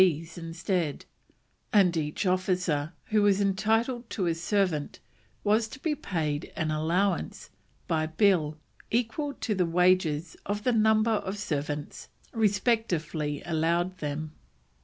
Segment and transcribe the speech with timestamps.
[0.03, 1.05] B.s instead,
[1.71, 4.99] and each officer who was entitled to a servant
[5.43, 7.51] was "to be paid an allowance
[7.87, 8.57] by Bill
[8.89, 14.31] equal to the wages of the number of servants respectively allowed them."